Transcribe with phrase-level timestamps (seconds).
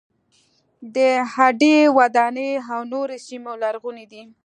[0.95, 0.97] د
[1.33, 4.23] هډې وداني او نورې سیمې لرغونې دي.